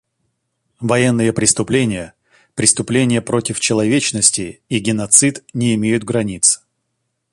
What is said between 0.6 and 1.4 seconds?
Военные